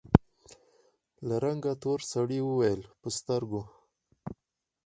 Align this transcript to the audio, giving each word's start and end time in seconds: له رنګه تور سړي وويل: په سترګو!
له 1.27 1.35
رنګه 1.43 1.73
تور 1.81 1.99
سړي 2.11 2.39
وويل: 2.43 2.81
په 3.01 3.07
سترګو! 3.17 3.61